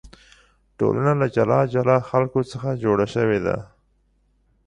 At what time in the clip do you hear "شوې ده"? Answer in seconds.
3.15-3.57